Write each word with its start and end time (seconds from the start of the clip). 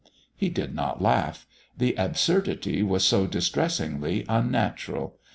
He 0.35 0.49
did 0.49 0.73
not 0.73 0.99
laugh; 0.99 1.45
the 1.77 1.93
absurdity 1.93 2.81
was 2.81 3.05
so 3.05 3.27
distressingly 3.27 4.25
unnatural. 4.27 5.19